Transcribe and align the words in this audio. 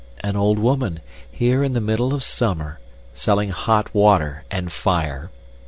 An 0.21 0.35
old 0.35 0.57
woman, 0.57 0.99
here 1.31 1.63
in 1.63 1.73
the 1.73 1.79
middle 1.79 2.11
of 2.11 2.23
summer, 2.23 2.79
selling 3.13 3.49
hot 3.49 3.93
water 3.93 4.45
and 4.49 4.71
fire! 4.71 5.29